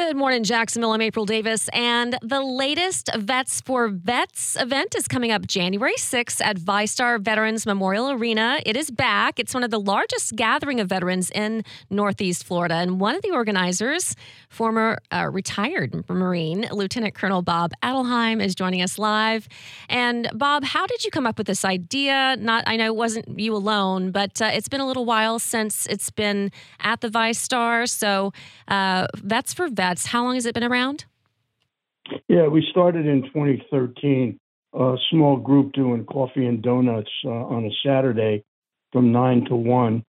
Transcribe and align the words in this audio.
Good 0.00 0.16
morning, 0.16 0.44
Jacksonville. 0.44 0.92
I'm 0.92 1.02
April 1.02 1.26
Davis, 1.26 1.68
and 1.72 2.16
the 2.22 2.40
latest 2.40 3.10
Vets 3.16 3.60
for 3.60 3.88
Vets 3.88 4.56
event 4.56 4.94
is 4.94 5.08
coming 5.08 5.32
up 5.32 5.44
January 5.44 5.96
6th 5.96 6.40
at 6.40 6.56
VyStar 6.56 7.20
Veterans 7.20 7.66
Memorial 7.66 8.12
Arena. 8.12 8.60
It 8.64 8.76
is 8.76 8.92
back. 8.92 9.40
It's 9.40 9.52
one 9.52 9.64
of 9.64 9.72
the 9.72 9.80
largest 9.80 10.36
gathering 10.36 10.78
of 10.78 10.88
veterans 10.88 11.30
in 11.32 11.64
Northeast 11.90 12.44
Florida, 12.44 12.76
and 12.76 13.00
one 13.00 13.16
of 13.16 13.22
the 13.22 13.32
organizers, 13.32 14.14
former 14.48 14.98
uh, 15.12 15.28
retired 15.32 16.08
Marine 16.08 16.68
Lieutenant 16.70 17.14
Colonel 17.14 17.42
Bob 17.42 17.72
Adelhelm, 17.82 18.40
is 18.40 18.54
joining 18.54 18.82
us 18.82 19.00
live. 19.00 19.48
And 19.88 20.30
Bob, 20.32 20.62
how 20.62 20.86
did 20.86 21.04
you 21.04 21.10
come 21.10 21.26
up 21.26 21.36
with 21.36 21.48
this 21.48 21.64
idea? 21.64 22.36
Not, 22.38 22.62
I 22.68 22.76
know 22.76 22.86
it 22.86 22.96
wasn't 22.96 23.40
you 23.40 23.54
alone, 23.54 24.12
but 24.12 24.40
uh, 24.40 24.50
it's 24.54 24.68
been 24.68 24.80
a 24.80 24.86
little 24.86 25.04
while 25.04 25.40
since 25.40 25.86
it's 25.86 26.08
been 26.08 26.52
at 26.78 27.00
the 27.00 27.08
VyStar. 27.08 27.88
So, 27.88 28.32
uh, 28.68 29.08
Vets 29.16 29.52
for 29.52 29.68
Vets 29.68 29.87
how 29.96 30.24
long 30.24 30.34
has 30.34 30.46
it 30.46 30.54
been 30.54 30.64
around? 30.64 31.06
Yeah, 32.28 32.46
we 32.46 32.66
started 32.70 33.06
in 33.06 33.22
2013. 33.22 34.38
A 34.74 34.96
small 35.10 35.36
group 35.38 35.72
doing 35.72 36.04
coffee 36.04 36.46
and 36.46 36.62
donuts 36.62 37.10
uh, 37.24 37.30
on 37.30 37.64
a 37.64 37.70
Saturday 37.84 38.44
from 38.92 39.12
nine 39.12 39.46
to 39.46 39.56
one, 39.56 40.04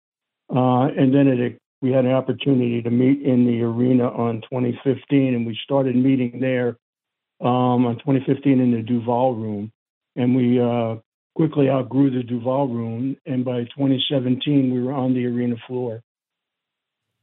uh, 0.49 0.87
and 0.97 1.13
then 1.13 1.27
it, 1.27 1.59
we 1.81 1.91
had 1.91 2.05
an 2.05 2.11
opportunity 2.11 2.81
to 2.81 2.89
meet 2.89 3.21
in 3.21 3.45
the 3.45 3.61
arena 3.61 4.09
on 4.09 4.41
2015, 4.41 5.35
and 5.35 5.45
we 5.45 5.57
started 5.63 5.95
meeting 5.95 6.39
there 6.39 6.77
um, 7.39 7.85
on 7.85 7.99
2015 7.99 8.59
in 8.59 8.71
the 8.71 8.81
Duval 8.81 9.35
room, 9.35 9.71
and 10.15 10.35
we 10.35 10.59
uh, 10.59 10.95
quickly 11.35 11.69
outgrew 11.69 12.09
the 12.09 12.23
Duval 12.23 12.67
room, 12.67 13.15
and 13.27 13.45
by 13.45 13.59
2017 13.65 14.73
we 14.73 14.81
were 14.81 14.93
on 14.93 15.13
the 15.13 15.25
arena 15.25 15.55
floor. 15.67 16.01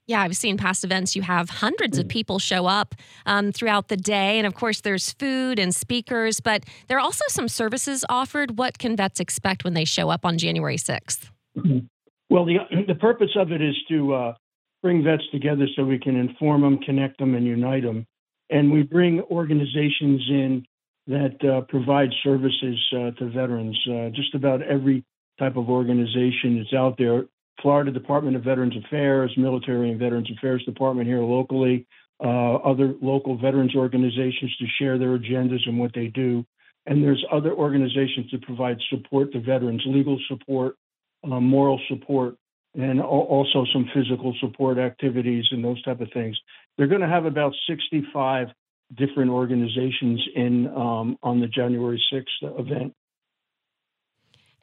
Yeah, 0.07 0.21
I've 0.21 0.37
seen 0.37 0.59
past 0.59 0.85
events. 0.85 1.17
You 1.17 1.23
have 1.23 1.49
hundreds 1.49 1.99
of 1.99 2.07
mm. 2.07 2.11
people 2.11 2.39
show 2.39 2.67
up 2.67 2.95
um, 3.25 3.53
throughout 3.53 3.89
the 3.89 3.97
day. 3.97 4.39
And 4.39 4.47
of 4.47 4.55
course, 4.55 4.83
there's 4.83 5.13
food 5.13 5.59
and 5.59 5.75
speakers, 5.75 6.41
but 6.41 6.65
there 6.89 6.99
are 6.99 7.01
also 7.01 7.25
some 7.29 7.49
services 7.49 8.05
offered. 8.09 8.59
What 8.59 8.79
can 8.79 8.97
vets 8.97 9.19
expect 9.19 9.65
when 9.65 9.73
they 9.75 9.85
show 9.85 10.11
up 10.11 10.27
on 10.27 10.37
January 10.39 10.77
6th? 10.77 11.31
Mm-hmm. 11.57 11.79
Well, 12.31 12.47
the, 12.47 12.57
the 12.89 12.95
purpose 12.95 13.31
of 13.37 13.53
it 13.53 13.61
is 13.61 13.77
to 13.91 14.15
uh, 14.15 14.35
bring 14.83 15.05
vets 15.05 15.23
together 15.31 15.67
so 15.77 15.85
we 15.85 15.99
can 15.99 16.17
inform 16.17 16.63
them, 16.63 16.79
connect 16.79 17.19
them, 17.19 17.35
and 17.35 17.47
unite 17.47 17.83
them. 17.83 18.07
And 18.51 18.73
we 18.73 18.83
bring 18.83 19.21
organizations 19.31 20.23
in 20.31 20.67
that 21.07 21.37
uh, 21.45 21.61
provide 21.69 22.09
services 22.25 22.83
uh, 22.93 23.11
to 23.13 23.31
veterans. 23.31 23.79
Uh, 23.89 24.09
just 24.09 24.35
about 24.35 24.63
every 24.63 25.05
type 25.39 25.57
of 25.57 25.69
organization 25.69 26.59
is 26.59 26.73
out 26.73 26.97
there 26.99 27.27
Florida 27.63 27.91
Department 27.91 28.37
of 28.37 28.43
Veterans 28.43 28.75
Affairs, 28.85 29.33
Military 29.37 29.91
and 29.91 29.99
Veterans 29.99 30.31
Affairs 30.37 30.65
Department 30.65 31.07
here 31.07 31.23
locally, 31.23 31.87
uh, 32.23 32.57
other 32.57 32.95
local 33.01 33.37
veterans 33.37 33.75
organizations 33.75 34.55
to 34.59 34.67
share 34.79 34.99
their 34.99 35.19
agendas 35.19 35.67
and 35.67 35.79
what 35.79 35.93
they 35.95 36.09
do. 36.09 36.45
And 36.87 37.03
there's 37.03 37.25
other 37.33 37.53
organizations 37.53 38.31
that 38.31 38.43
provide 38.43 38.79
support 38.91 39.33
to 39.33 39.41
veterans, 39.41 39.83
legal 39.87 40.19
support, 40.29 40.77
uh, 41.25 41.41
moral 41.41 41.81
support, 41.89 42.37
and 42.75 43.01
also 43.01 43.65
some 43.73 43.89
physical 43.95 44.35
support 44.41 44.79
activities 44.79 45.45
and 45.51 45.65
those 45.65 45.83
type 45.83 46.01
of 46.01 46.09
things. 46.13 46.39
They're 46.77 46.89
going 46.89 47.01
to 47.01 47.09
have 47.09 47.25
about 47.25 47.55
65 47.69 48.49
different 48.97 49.31
organizations 49.31 50.23
in 50.35 50.67
um, 50.69 51.17
on 51.23 51.41
the 51.41 51.47
January 51.47 52.03
6th 52.13 52.59
event. 52.61 52.95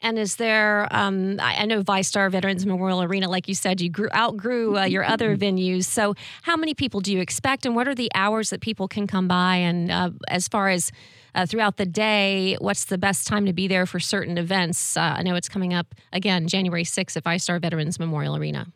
And 0.03 0.17
is 0.17 0.37
there, 0.37 0.87
um, 0.91 1.39
I, 1.39 1.65
know 1.65 1.83
VyStar 1.83 2.31
Veterans 2.31 2.65
Memorial 2.65 3.03
Arena, 3.03 3.29
like 3.29 3.47
you 3.47 3.53
said, 3.53 3.79
you 3.79 3.89
grew, 3.89 4.09
outgrew 4.15 4.79
uh, 4.79 4.85
your 4.85 5.03
other 5.03 5.37
mm-hmm. 5.37 5.57
venues. 5.57 5.83
So, 5.83 6.15
how 6.41 6.55
many 6.55 6.73
people 6.73 7.01
do 7.01 7.13
you 7.13 7.19
expect, 7.19 7.67
and 7.67 7.75
what 7.75 7.87
are 7.87 7.93
the 7.93 8.11
hours 8.15 8.49
that 8.49 8.61
people 8.61 8.87
can 8.87 9.05
come 9.05 9.27
by? 9.27 9.57
And 9.57 9.91
uh, 9.91 10.09
as 10.27 10.47
far 10.47 10.69
as 10.69 10.91
uh, 11.35 11.45
throughout 11.45 11.77
the 11.77 11.85
day, 11.85 12.57
what's 12.59 12.85
the 12.85 12.97
best 12.97 13.27
time 13.27 13.45
to 13.45 13.53
be 13.53 13.67
there 13.67 13.85
for 13.85 13.99
certain 13.99 14.39
events? 14.39 14.97
Uh, 14.97 15.15
I 15.17 15.23
know 15.23 15.35
it's 15.35 15.49
coming 15.49 15.73
up 15.73 15.93
again 16.11 16.47
January 16.47 16.83
6th 16.83 17.15
at 17.15 17.23
VyStar 17.23 17.61
Veterans 17.61 17.99
Memorial 17.99 18.35
Arena. 18.35 18.67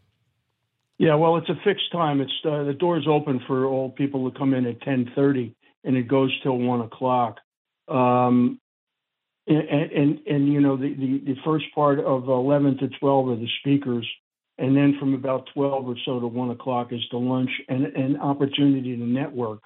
Yeah, 0.97 1.15
well, 1.15 1.37
it's 1.37 1.49
a 1.49 1.59
fixed 1.63 1.91
time. 1.91 2.21
It's 2.21 2.31
uh, 2.45 2.63
the 2.63 2.73
doors 2.73 3.05
open 3.09 3.41
for 3.47 3.65
all 3.65 3.89
people 3.89 4.29
to 4.29 4.37
come 4.37 4.53
in 4.53 4.65
at 4.65 4.79
10:30, 4.81 5.53
and 5.83 5.97
it 5.97 6.07
goes 6.07 6.31
till 6.41 6.57
one 6.57 6.81
o'clock. 6.81 7.39
Um, 7.87 8.59
and, 9.47 9.91
and, 9.91 10.19
and 10.27 10.53
you 10.53 10.59
know 10.59 10.75
the, 10.75 10.93
the, 10.93 11.33
the 11.33 11.35
first 11.45 11.65
part 11.73 11.99
of 11.99 12.27
11 12.27 12.77
to 12.79 12.89
12 12.99 13.29
are 13.29 13.35
the 13.35 13.47
speakers. 13.59 14.07
And 14.57 14.75
then 14.75 14.95
from 14.99 15.13
about 15.13 15.49
12 15.53 15.87
or 15.87 15.95
so 16.05 16.19
to 16.19 16.27
1 16.27 16.49
o'clock 16.51 16.93
is 16.93 17.01
the 17.11 17.17
lunch 17.17 17.49
and 17.67 17.85
an 17.87 18.17
opportunity 18.21 18.95
to 18.95 19.03
network 19.03 19.59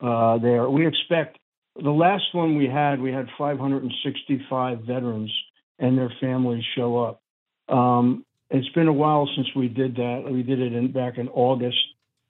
uh, 0.00 0.38
there. 0.38 0.68
We 0.68 0.86
expect 0.86 1.38
the 1.80 1.90
last 1.90 2.24
one 2.32 2.56
we 2.56 2.66
had 2.66 3.00
we 3.00 3.12
had 3.12 3.28
565 3.38 4.80
veterans 4.80 5.32
and 5.78 5.96
their 5.96 6.12
families 6.20 6.64
show 6.74 6.98
up. 6.98 7.22
Um, 7.68 8.24
it's 8.50 8.68
been 8.70 8.88
a 8.88 8.92
while 8.92 9.28
since 9.34 9.48
we 9.54 9.68
did 9.68 9.96
that. 9.96 10.24
We 10.30 10.42
did 10.42 10.60
it 10.60 10.72
in 10.72 10.92
back 10.92 11.18
in 11.18 11.28
august 11.28 11.78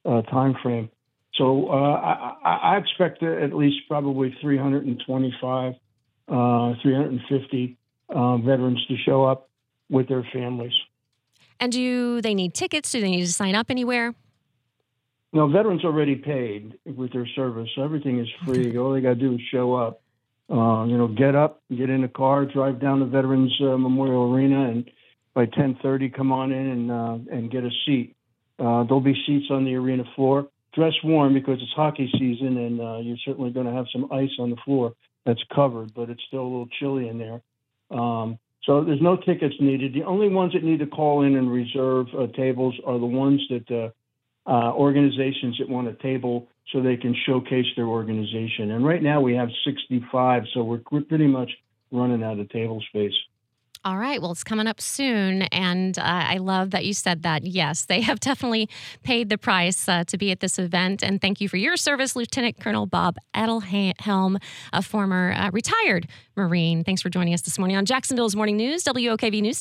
uh, 0.05 0.23
timeframe. 0.33 0.91
So 1.35 1.69
uh, 1.69 2.35
I, 2.45 2.75
I 2.75 2.79
expect 2.79 3.23
at 3.23 3.53
least 3.55 3.77
probably 3.89 4.37
325 4.41 5.75
uh, 6.29 6.75
350 6.83 7.77
uh, 8.09 8.37
veterans 8.39 8.85
to 8.89 8.97
show 9.05 9.25
up 9.25 9.49
with 9.89 10.09
their 10.09 10.27
families. 10.33 10.73
And 11.61 11.73
do 11.73 12.21
they 12.21 12.35
need 12.35 12.55
tickets? 12.55 12.91
Do 12.93 13.01
they 13.01 13.11
need 13.11 13.25
to 13.27 13.33
sign 13.33 13.55
up 13.55 13.71
anywhere? 13.71 14.15
No, 15.33 15.49
veterans 15.49 15.85
already 15.85 16.17
paid 16.17 16.79
with 16.85 17.13
their 17.13 17.27
service, 17.35 17.69
everything 17.79 18.21
is 18.21 18.29
free. 18.45 18.77
All 18.79 18.93
they 18.93 19.01
got 19.01 19.11
to 19.11 19.15
do 19.17 19.35
is 19.35 19.41
show 19.51 19.75
up. 19.75 20.01
Uh, 20.49 20.85
you 20.85 20.97
know, 20.97 21.09
get 21.09 21.35
up, 21.35 21.61
get 21.77 21.91
in 21.91 22.05
a 22.05 22.09
car, 22.09 22.45
drive 22.47 22.81
down 22.81 23.01
to 23.01 23.05
Veterans 23.05 23.53
uh, 23.61 23.77
Memorial 23.77 24.33
Arena, 24.33 24.71
and 24.71 24.89
by 25.35 25.45
10:30, 25.45 26.15
come 26.15 26.31
on 26.31 26.53
in 26.53 26.67
and 26.69 26.91
uh, 26.91 27.19
and 27.33 27.51
get 27.51 27.65
a 27.65 27.71
seat. 27.85 28.15
Uh, 28.59 28.85
there'll 28.85 29.01
be 29.01 29.21
seats 29.27 29.47
on 29.51 29.65
the 29.65 29.75
arena 29.75 30.05
floor. 30.15 30.49
Dress 30.73 30.95
warm 31.03 31.35
because 31.35 31.59
it's 31.61 31.73
hockey 31.73 32.09
season, 32.13 32.57
and 32.59 32.81
uh, 32.81 32.99
you're 32.99 33.17
certainly 33.25 33.51
going 33.51 33.67
to 33.67 33.73
have 33.73 33.87
some 33.93 34.11
ice 34.13 34.31
on 34.39 34.51
the 34.51 34.57
floor 34.65 34.95
that's 35.27 35.43
covered, 35.55 35.93
but 35.93 36.09
it's 36.09 36.23
still 36.29 36.41
a 36.41 36.43
little 36.43 36.69
chilly 36.79 37.09
in 37.09 37.19
there. 37.19 37.43
Um, 37.91 38.39
so 38.65 38.83
there's 38.83 39.03
no 39.03 39.17
tickets 39.17 39.55
needed. 39.61 39.93
The 39.93 40.05
only 40.05 40.29
ones 40.29 40.53
that 40.55 40.65
need 40.65 40.79
to 40.79 40.87
call 40.87 41.23
in 41.23 41.37
and 41.37 41.51
reserve 41.51 42.07
uh, 42.19 42.27
tables 42.29 42.75
are 42.87 42.99
the 42.99 43.07
ones 43.07 43.43
that 43.51 43.71
uh, 43.71 44.51
uh, 44.51 44.73
organizations 44.73 45.59
that 45.59 45.69
want 45.69 45.89
a 45.89 45.95
table 45.95 46.49
so 46.73 46.81
they 46.81 46.97
can 46.97 47.15
showcase 47.27 47.67
their 47.77 47.87
organization. 47.87 48.73
And 48.73 48.85
right 48.85 49.03
now 49.03 49.21
we 49.21 49.35
have 49.35 49.49
65, 49.65 50.45
so 50.53 50.65
we're, 50.65 50.81
we're 50.91 51.03
pretty 51.03 51.27
much 51.27 51.51
running 51.93 52.23
out 52.23 52.39
of 52.39 52.49
table 52.51 52.83
space. 52.89 53.13
All 53.87 53.99
right. 53.99 54.21
Well, 54.21 54.33
it's 54.33 54.43
coming 54.43 54.67
up 54.67 54.81
soon. 54.81 55.43
And 55.43 55.97
uh, 55.97 56.03
I 56.03 56.39
love 56.39 56.73
that 56.73 56.85
you 56.85 56.93
said 56.93 57.23
that. 57.23 57.45
Yes, 57.45 57.85
they 57.85 58.01
have 58.01 58.19
definitely 58.19 58.69
paid 59.05 59.29
the 59.29 59.39
price 59.39 59.89
uh, 59.89 60.03
to 60.09 60.19
be 60.19 60.33
at 60.33 60.41
this 60.41 60.59
event. 60.59 61.05
And 61.05 61.21
thank 61.21 61.41
you 61.41 61.49
for 61.49 61.57
your 61.57 61.77
service, 61.77 62.17
Lieutenant 62.17 62.59
Colonel 62.59 62.87
Bob 62.87 63.17
Adelhelm, 63.33 64.43
a 64.73 64.83
former 64.83 65.31
uh, 65.31 65.51
retired 65.53 66.09
Marine. 66.35 66.83
Thanks 66.83 67.01
for 67.01 67.11
joining 67.11 67.33
us 67.33 67.43
this 67.43 67.61
morning 67.61 67.77
on 67.77 67.85
Jacksonville's 67.85 68.35
Morning 68.35 68.57
News, 68.57 68.83
WOKV 68.83 69.41
News. 69.41 69.61